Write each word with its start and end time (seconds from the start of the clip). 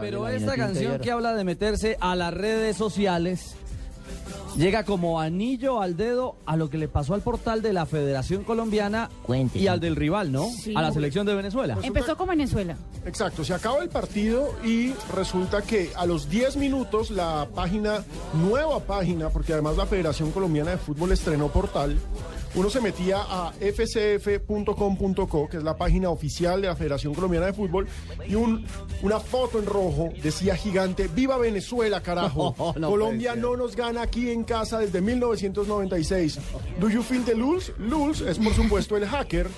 Pero 0.00 0.26
esta 0.26 0.56
canción 0.56 0.98
que 1.00 1.10
habla 1.10 1.34
de 1.34 1.44
meterse 1.44 1.98
a 2.00 2.16
las 2.16 2.32
redes 2.32 2.78
sociales 2.78 3.56
llega 4.56 4.84
como 4.84 5.20
anillo 5.20 5.82
al 5.82 5.98
dedo 5.98 6.34
a 6.46 6.56
lo 6.56 6.70
que 6.70 6.78
le 6.78 6.88
pasó 6.88 7.12
al 7.12 7.20
portal 7.20 7.60
de 7.60 7.74
la 7.74 7.84
Federación 7.84 8.42
Colombiana 8.42 9.10
Cuente, 9.22 9.58
y 9.58 9.66
al 9.66 9.80
del 9.80 9.94
rival, 9.94 10.32
¿no? 10.32 10.48
Sí. 10.48 10.72
A 10.74 10.80
la 10.80 10.92
selección 10.92 11.26
de 11.26 11.34
Venezuela. 11.34 11.76
Empezó 11.82 12.16
con 12.16 12.26
Venezuela. 12.26 12.74
Exacto, 13.04 13.44
se 13.44 13.52
acaba 13.52 13.82
el 13.82 13.90
partido 13.90 14.54
y 14.64 14.94
resulta 15.14 15.60
que 15.60 15.90
a 15.94 16.06
los 16.06 16.30
10 16.30 16.56
minutos 16.56 17.10
la 17.10 17.46
página, 17.54 18.02
nueva 18.32 18.80
página, 18.80 19.28
porque 19.28 19.52
además 19.52 19.76
la 19.76 19.84
Federación 19.84 20.30
Colombiana 20.30 20.70
de 20.70 20.78
Fútbol 20.78 21.12
estrenó 21.12 21.48
portal, 21.48 21.98
uno 22.54 22.68
se 22.70 22.80
metía 22.80 23.18
a 23.18 23.52
fcf.com.co, 23.52 25.48
que 25.48 25.56
es 25.56 25.62
la 25.62 25.76
página 25.76 26.10
oficial 26.10 26.60
de 26.60 26.68
la 26.68 26.76
Federación 26.76 27.14
Colombiana 27.14 27.46
de 27.46 27.52
Fútbol, 27.52 27.88
y 28.28 28.34
un, 28.34 28.64
una 29.02 29.20
foto 29.20 29.58
en 29.58 29.66
rojo 29.66 30.10
decía 30.22 30.56
gigante, 30.56 31.08
¡Viva 31.08 31.38
Venezuela, 31.38 32.02
carajo! 32.02 32.54
No, 32.62 32.74
no 32.76 32.90
Colombia 32.90 33.34
no 33.34 33.56
nos 33.56 33.76
gana 33.76 34.02
aquí 34.02 34.30
en 34.30 34.44
casa 34.44 34.78
desde 34.78 35.00
1996. 35.00 36.38
¿Do 36.80 36.88
you 36.88 37.02
feel 37.02 37.24
the 37.24 37.34
lulz? 37.34 37.72
Lulz 37.78 38.20
es 38.20 38.38
por 38.38 38.54
supuesto 38.54 38.96
el 38.96 39.06
hacker 39.06 39.48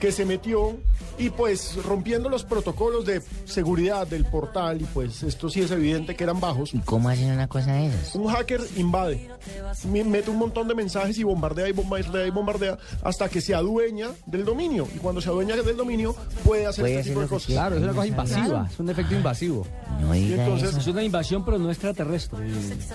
que 0.00 0.10
se 0.10 0.24
metió 0.24 0.78
y 1.18 1.28
pues 1.30 1.76
rompiendo 1.84 2.30
los 2.30 2.44
protocolos 2.44 3.04
de 3.04 3.22
seguridad 3.44 4.06
del 4.06 4.24
portal 4.24 4.80
y 4.80 4.84
pues 4.84 5.22
esto 5.22 5.50
sí 5.50 5.60
es 5.60 5.70
evidente 5.70 6.16
que 6.16 6.24
eran 6.24 6.40
bajos. 6.40 6.72
¿Y 6.72 6.78
cómo 6.78 7.10
hacen 7.10 7.30
una 7.30 7.46
cosa 7.46 7.74
de 7.74 7.88
esas? 7.88 8.14
Un 8.14 8.28
hacker 8.28 8.60
invade, 8.76 9.28
mete 10.06 10.30
un 10.30 10.38
montón 10.38 10.68
de 10.68 10.74
mensajes 10.74 11.18
y 11.18 11.24
bombardea 11.24 11.68
y 11.68 11.72
bombardea 11.72 12.26
y 12.26 12.30
bombardea 12.30 12.78
hasta 13.02 13.28
que 13.28 13.40
se 13.40 13.54
adueña 13.54 14.08
del 14.26 14.44
dominio. 14.44 14.86
Y 14.94 14.98
cuando 14.98 15.20
se 15.20 15.28
adueña 15.28 15.56
del 15.56 15.76
dominio 15.76 16.14
puede 16.44 16.66
hacer 16.66 16.82
Puede 16.84 16.96
este 16.98 17.10
tipo 17.10 17.20
de 17.20 17.26
cosas. 17.26 17.46
Claro, 17.52 17.76
es 17.76 17.82
una 17.82 17.92
cosa 17.92 18.06
Claro. 18.06 18.22
invasiva, 18.22 18.68
es 18.72 18.78
un 18.80 18.90
efecto 18.90 19.14
invasivo. 19.14 19.66
No 20.00 20.14
entonces- 20.14 20.70
eso. 20.70 20.78
Es 20.78 20.86
una 20.86 21.02
invasión, 21.02 21.44
pero 21.44 21.58
no 21.58 21.70
extraterrestre. 21.70 22.38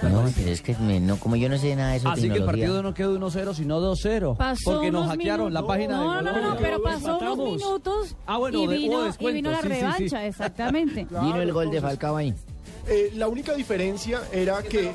No, 0.04 0.24
pero 0.36 0.50
es 0.52 0.62
que 0.62 0.76
me- 0.78 1.00
no, 1.00 1.18
como 1.18 1.36
yo 1.36 1.50
no 1.50 1.58
sé 1.58 1.76
nada 1.76 1.92
de 1.92 1.98
eso 1.98 2.08
de 2.10 2.14
Así 2.14 2.30
que 2.30 2.38
el 2.38 2.46
partido 2.46 2.82
no 2.84 2.94
quedó 2.94 3.14
1-0, 3.16 3.54
sino 3.54 3.80
2-0. 3.80 4.36
Pasó 4.36 4.74
Porque 4.76 4.92
nos 4.92 5.08
hackearon 5.08 5.54
la 5.54 5.66
página 5.66 5.98
no, 5.98 6.14
de 6.18 6.22
no, 6.24 6.32
no, 6.34 6.50
no, 6.52 6.58
pero 6.58 6.82
pasó 6.82 7.18
unos 7.18 7.38
minutos 7.38 8.16
Ah, 8.26 8.38
bueno, 8.38 8.58
y, 8.58 8.62
de- 8.62 8.76
hubo 8.88 9.04
vino, 9.04 9.14
y 9.20 9.32
vino 9.34 9.52
la 9.52 9.62
sí, 9.62 9.68
sí, 9.68 9.74
sí. 9.76 9.80
revancha, 9.82 10.26
exactamente. 10.26 11.06
Vino 11.10 11.42
el 11.42 11.52
gol 11.54 11.70
de 11.70 11.78
entonces- 11.78 11.82
Falcao 11.82 12.16
ahí. 12.18 12.34
Eh, 12.88 13.12
la 13.16 13.28
única 13.28 13.54
diferencia 13.56 14.22
era 14.32 14.62
que, 14.62 14.94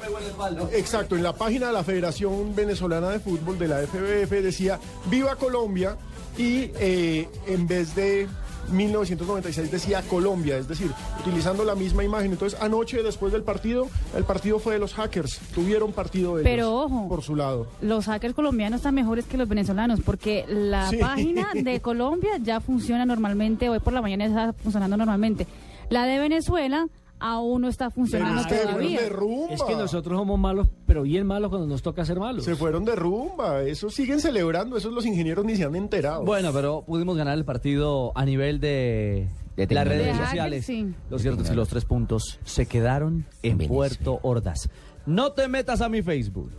exacto, 0.72 1.16
en 1.16 1.22
la 1.22 1.32
página 1.34 1.68
de 1.68 1.72
la 1.72 1.82
Federación 1.84 2.54
Venezolana 2.54 3.10
de 3.10 3.18
Fútbol, 3.20 3.58
de 3.58 3.66
la 3.68 3.78
FBF, 3.80 4.30
decía 4.42 4.78
Viva 5.06 5.34
Colombia 5.36 5.96
y 6.38 6.70
eh, 6.78 7.28
en 7.48 7.66
vez 7.66 7.94
de 7.96 8.28
1996 8.70 9.70
decía 9.70 10.02
Colombia, 10.02 10.56
es 10.56 10.68
decir, 10.68 10.90
utilizando 11.20 11.64
la 11.64 11.74
misma 11.74 12.04
imagen. 12.04 12.30
Entonces, 12.32 12.60
anoche, 12.62 13.02
después 13.02 13.32
del 13.32 13.42
partido, 13.42 13.88
el 14.16 14.22
partido 14.24 14.60
fue 14.60 14.74
de 14.74 14.78
los 14.78 14.94
hackers, 14.94 15.40
tuvieron 15.54 15.92
partido 15.92 16.38
ellos 16.38 16.44
Pero 16.44 16.74
ojo. 16.76 17.08
por 17.08 17.22
su 17.22 17.34
lado. 17.34 17.66
Los 17.80 18.06
hackers 18.06 18.34
colombianos 18.34 18.78
están 18.78 18.94
mejores 18.94 19.24
que 19.26 19.36
los 19.36 19.48
venezolanos 19.48 20.00
porque 20.04 20.44
la 20.48 20.88
Sí. 20.90 20.98
página 20.98 21.48
de 21.54 21.80
Colombia 21.82 22.30
ya 22.42 22.60
funciona 22.60 23.04
normalmente, 23.04 23.68
hoy 23.68 23.80
por 23.80 23.92
la 23.92 24.02
mañana 24.02 24.26
está 24.26 24.52
funcionando 24.52 24.96
normalmente. 24.96 25.46
La 25.88 26.04
de 26.06 26.20
Venezuela 26.20 26.86
aún 27.20 27.62
no 27.62 27.68
está 27.68 27.90
funcionando 27.90 28.42
Pero 28.42 28.42
es 28.42 28.46
que 28.46 28.54
fueron 28.68 28.74
todavía. 28.80 29.00
de 29.02 29.08
rumba. 29.10 29.54
Es 29.54 29.62
que 29.62 29.74
nosotros 29.76 30.18
somos 30.18 30.38
malos, 30.38 30.68
pero 30.86 31.02
bien 31.02 31.26
malos 31.26 31.50
cuando 31.50 31.66
nos 31.66 31.82
toca 31.82 32.04
ser 32.04 32.18
malos. 32.18 32.44
Se 32.44 32.56
fueron 32.56 32.84
de 32.84 32.96
rumba, 32.96 33.62
eso 33.62 33.90
siguen 33.90 34.20
celebrando, 34.20 34.76
esos 34.76 34.92
los 34.92 35.06
ingenieros 35.06 35.44
ni 35.44 35.54
se 35.56 35.64
han 35.64 35.76
enterado. 35.76 36.24
Bueno, 36.24 36.52
pero 36.52 36.82
pudimos 36.86 37.16
ganar 37.16 37.36
el 37.38 37.44
partido 37.44 38.12
a 38.16 38.24
nivel 38.24 38.58
de, 38.60 39.28
De 39.56 39.66
las 39.74 39.86
redes. 39.86 40.18
De 40.18 40.24
sociales. 40.24 40.66
sí. 40.66 40.94
Lo 41.10 41.18
cierto 41.18 41.42
es 41.42 41.50
que 41.50 41.56
los 41.56 41.68
tres 41.68 41.84
puntos 41.84 42.38
se 42.44 42.66
quedaron 42.66 43.26
en 43.42 43.58
Venezuela. 43.58 43.68
Puerto 43.68 44.18
Ordaz. 44.22 44.68
No 45.06 45.32
te 45.32 45.48
metas 45.48 45.80
a 45.80 45.88
mi 45.88 46.02
Facebook. 46.02 46.50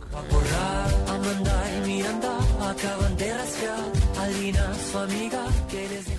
Amanda 1.08 1.62
y 1.84 1.86
Miranda 1.88 2.38
acaban 2.70 3.16
de. 3.16 3.32
Alina, 4.18 4.74
su 4.74 4.98
amiga, 4.98 5.44
que 5.70 5.88
les 5.88 6.11